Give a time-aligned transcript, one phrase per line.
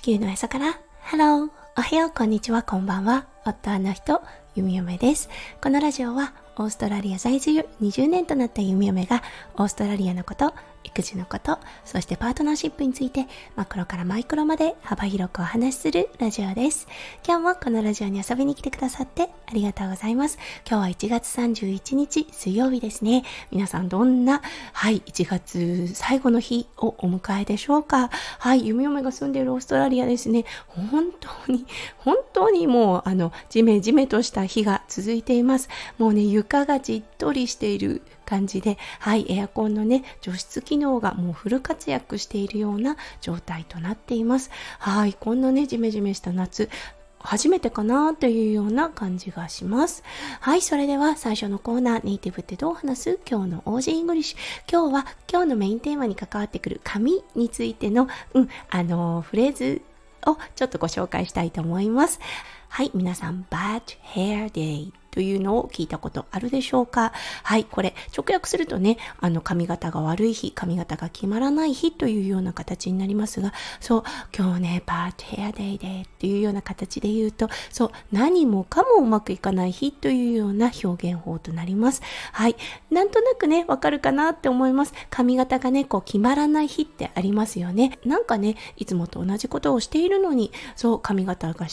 [0.00, 3.26] 地球の朝から、ハロー、おはよう、こんにちは、こんばんは。
[3.44, 4.22] 夫の人、
[4.54, 5.28] ゆみよめです。
[5.62, 7.68] このラジオは、オーストラリア在住。
[7.82, 9.22] 20年となったゆみよめが、
[9.56, 10.54] オーストラリアのこと、
[10.84, 13.26] 育児のこと、そしてパートナーシップについて
[13.56, 16.88] マクロからマイクロまで幅広くお話しするラジオです。
[17.26, 20.38] 今日もこのラジオに遊びに来てくださってありがとうございます。
[20.68, 23.24] 今日は1月31日水曜日ですね。
[23.50, 28.10] 皆さんどんな、はい、1月最後の日をお迎えでしょうか。
[28.38, 30.44] はい、弓嫁が住んでいるオーストラリアですね。
[30.66, 31.66] 本当に、
[31.98, 35.68] 本当にもう、あの、じめじめとした日が続いています。
[35.98, 44.52] もうね、床がじっとりしている感じで、はい、エアコンのね、除湿機能がもうフル活躍しているような状態となっています。
[44.78, 46.70] はい、こんなね、ジメジメした夏、
[47.18, 50.04] 初めてかなというような感じがします。
[50.40, 53.18] はい、それでは最初のコーナー、ネイティブってどう話す？
[53.28, 54.38] 今日の Aussie English。
[54.70, 59.82] 今日は今日のメインテーマに関わってくる紙についての、うん、あのフレーズ
[60.24, 62.20] をちょっとご紹介したいと思います。
[62.68, 63.82] はい、皆さん、Bad
[64.14, 67.12] Hair Day というのを聞いたことあるでしょうか？
[67.42, 74.02] はい、これ直訳するとね、あの髪型が悪い日、髪型が決まらない日というような形になりますが、そう、
[74.36, 82.02] 今日ね、バートヘアデイでっていうような形で言うと、そう、何もかもうまくいかない日というような表現法となります。
[82.32, 82.56] はい、
[82.90, 84.94] なんとなくね、わかるかなって思います。
[85.10, 87.98] 髪型がね、こう決まらない日ってありますよね。
[88.04, 91.66] なんかね、いつもと同じことをしているのに、そう、髪型が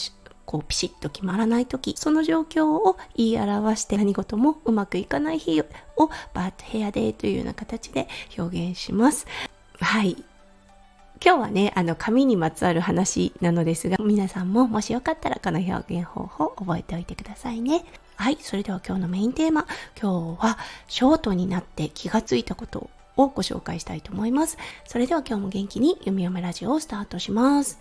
[0.47, 5.65] こうピシッと決まらない時その状況を言い表して何事もうまくいかない日を
[6.33, 9.27] バッドヘアデーというような形で表現します
[9.79, 10.23] はい
[11.23, 17.83] 今日はね、あの、紙にまつわる話なのですが、皆さんももしよかったらこの表現方法覚えておいてくださいね。
[18.15, 19.65] はい、それでは今日のメインテーマ。
[19.99, 24.57] 今日はショートになって気がついたことをご紹介したいと思います。
[24.85, 27.79] それでは今日も元気に弓嫁ラジオをスタートします。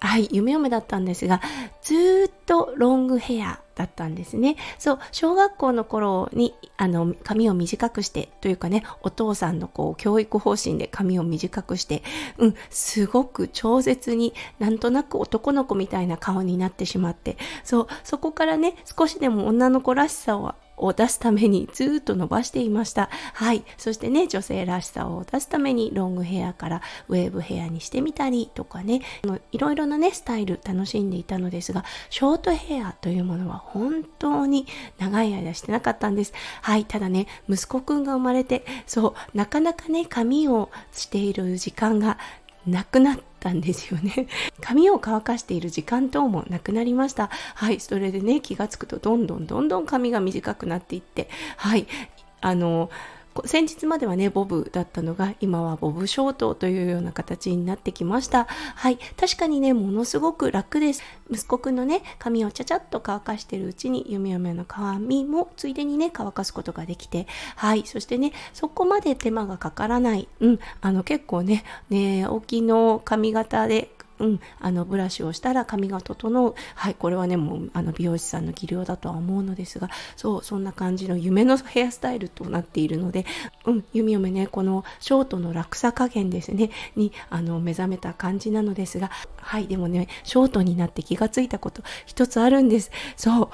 [0.00, 1.40] はい、弓嫁だったんですが、
[1.82, 4.56] ずっとロングヘアだったんですね。
[4.78, 12.02] そう、小学校の頃に、あの、髪を短くして、というかね、お父さんのこう、教育方針で髪を短くして、
[12.38, 23.08] うん、すごく超絶になんとなく男の子みたいな顔になってしまって、そう、そこからね、少しでも女の子らしさをを出すためにずっと伸ばしていました。
[23.34, 23.64] はい。
[23.78, 29.02] そしてね、女性らしさを出すためにロングヘアからウェーブヘアにしてみたりとかね、
[29.52, 34.66] いろいろなね、スタイル楽しんでいたのですが、ショートヘアというものは本当に
[34.98, 36.32] 長い間してなかったんです。
[36.62, 36.84] はい。
[36.84, 42.18] ただね、息子くんが生まれて、そう、なかなかね、髪をしている時間が
[42.66, 44.28] なくなったんですよね。
[44.60, 47.30] 髪を乾かしている時間等もなくなりました。
[47.54, 51.86] はい、それでね、気がつくとどんどんどんどん髪が短くなっていって、はい、
[52.40, 52.90] あの、
[53.44, 58.46] 先日まではね、ボブだったのが、今はボブショートというような形になってきました。
[58.74, 58.98] はい。
[59.16, 61.02] 確かにね、ものすごく楽です。
[61.30, 67.26] 息子くんのね、髪をちゃちゃっと乾かしてるうちに、弓嫁の髪もついでにね、乾かすことができて、
[67.56, 67.86] はい。
[67.86, 70.28] そしてね、そこまで手間がかからない。
[70.40, 70.58] うん。
[70.80, 76.54] あの、結構ね、ね、大きの髪型でうん、あのブラシをしたら髪が整う。
[76.74, 83.24] はい、これはね、もうあの美容師さんの技量だとは思うのですが、そう、そんな感じの夢のヘアスタイルとなっているので、
[83.64, 92.90] うん、弓嫁ね、このショートの落差加減ですね、にあの目覚めた感じなのですが、はい、でもね、ショートになって気がついたこと一つあるんです。
[93.16, 93.48] そう、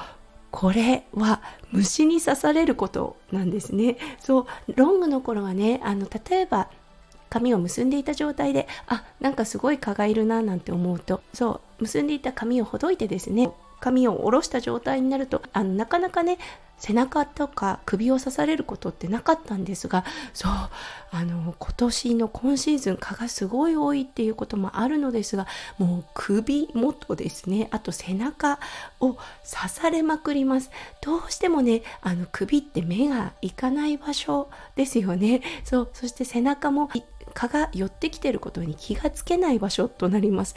[0.50, 3.98] これは虫に刺されることなんですね。
[4.18, 6.70] そう、ロングの頃はね、あの、例えば、
[7.28, 13.50] 髪を結んでいた状態であなんかすごい蚊がいるななんて思うとそう結んでいた髪をほどいてですね
[13.80, 16.38] 髪を下ろした状態になるとあのなかなかね
[16.78, 20.04] 背中とか首を刺されることってなかったんですが
[20.34, 20.52] そう
[21.10, 25.46] あの今年の今シーズン蚊がすごい多いっていうこともあるのですが
[25.78, 28.58] もう首元ですねあと背中
[29.00, 30.70] を刺されまくります
[31.00, 36.90] どうしてもねあの首って目がいかない場所ですよねそうそして背中も
[37.32, 40.54] 蚊が寄ってきてることに気がつけない場所となります。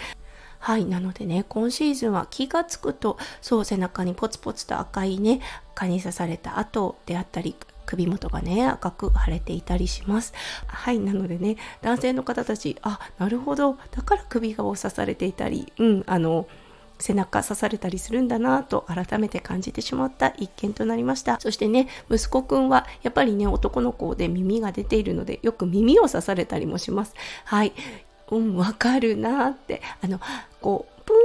[0.59, 0.85] はい。
[0.85, 5.41] なのでね、今シーズンは気がつくと、そう、背中にポツポツと赤いね、
[5.73, 10.33] 蚊に刺された跡であったり、首元がね、赤く腫れていたりします。
[10.67, 10.99] はい。
[10.99, 13.77] なのでね、男性の方たち、あ、なるほど。
[13.91, 16.47] だから首が刺されていたり、うん、あの、
[16.99, 27.15] 背中刺されたりするんだなと改めて感じてしまった一件となりましたそしてね息子くんはやっぱりね男の子で耳が出ているのでよく耳を刺されたりもします
[27.45, 27.73] はい
[28.31, 30.19] うんわかるなってあの
[30.61, 31.15] こうプー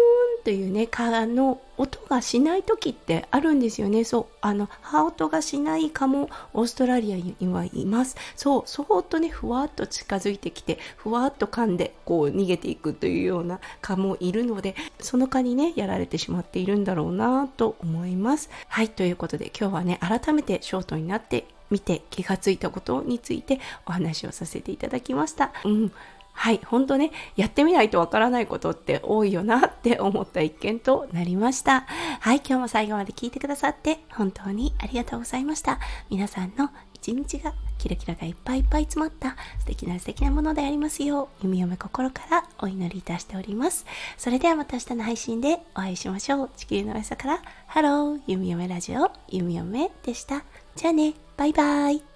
[0.40, 25.52] ンというね蚊の音がしない時ってあるんですよねそうあの歯音がしない蚊もオーストラリアにはいますそうそーっとねふわっと近づいてきてふわっと噛んでこう逃げていくというような蚊もいるのでその蚊にねやられてしまっているんだろうなと思いますはいということで今日はね改めてショートになって見て気がついたことについてお話をさせていただきました。
[25.64, 25.92] うん。
[26.34, 31.86] はい、本当ね、やってみないとわからないことって多いよなって思った一件となりました。
[32.20, 35.78] はい、今日も最後まで聞いてくださって本当にありがとうございました。
[36.10, 43.87] 皆さんの一日がキラキラがいっぱいいっぱい詰まった素敵な素敵なものでありますよう、弓嫁心からお祈りいたしております。
[44.16, 46.50] それではまた明日の配信でお会いしましょう。
[46.56, 50.44] 地球の朝から、ハロー、弓嫁ラジオ、弓嫁でした。
[50.76, 52.13] じゃあね、バイバイ。